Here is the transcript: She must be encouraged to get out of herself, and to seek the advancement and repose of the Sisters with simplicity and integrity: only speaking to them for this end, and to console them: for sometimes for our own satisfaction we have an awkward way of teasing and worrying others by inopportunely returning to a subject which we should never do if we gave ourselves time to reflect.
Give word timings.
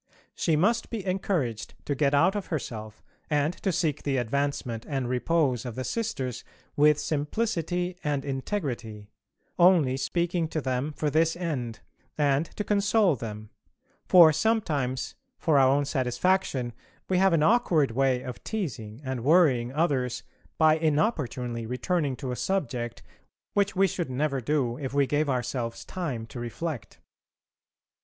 She 0.33 0.55
must 0.55 0.89
be 0.89 1.05
encouraged 1.05 1.75
to 1.85 1.93
get 1.93 2.15
out 2.15 2.35
of 2.35 2.47
herself, 2.47 3.03
and 3.29 3.53
to 3.61 3.71
seek 3.71 4.01
the 4.01 4.17
advancement 4.17 4.83
and 4.89 5.07
repose 5.07 5.63
of 5.63 5.75
the 5.75 5.83
Sisters 5.83 6.43
with 6.75 6.99
simplicity 6.99 7.95
and 8.03 8.25
integrity: 8.25 9.11
only 9.59 9.97
speaking 9.97 10.47
to 10.47 10.59
them 10.59 10.91
for 10.91 11.11
this 11.11 11.35
end, 11.35 11.81
and 12.17 12.47
to 12.55 12.63
console 12.63 13.15
them: 13.15 13.51
for 14.07 14.33
sometimes 14.33 15.13
for 15.37 15.59
our 15.59 15.69
own 15.69 15.85
satisfaction 15.85 16.73
we 17.07 17.19
have 17.19 17.33
an 17.33 17.43
awkward 17.43 17.91
way 17.91 18.23
of 18.23 18.43
teasing 18.43 19.01
and 19.03 19.23
worrying 19.23 19.71
others 19.71 20.23
by 20.57 20.77
inopportunely 20.77 21.67
returning 21.67 22.15
to 22.15 22.31
a 22.31 22.35
subject 22.35 23.03
which 23.53 23.75
we 23.75 23.85
should 23.85 24.09
never 24.09 24.41
do 24.41 24.79
if 24.79 24.95
we 24.95 25.05
gave 25.05 25.29
ourselves 25.29 25.85
time 25.85 26.25
to 26.25 26.39
reflect. 26.39 26.99